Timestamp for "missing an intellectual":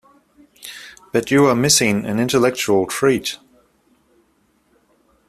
1.53-2.87